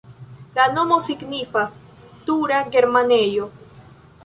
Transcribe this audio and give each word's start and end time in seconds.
La 0.53 0.63
nomo 0.77 0.97
signifas: 1.09 1.77
tura-germanejo. 2.31 3.51